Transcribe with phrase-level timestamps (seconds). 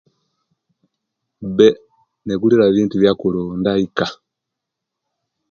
[1.55, 1.67] Be
[2.25, 4.05] negulira bintu byakulunda ika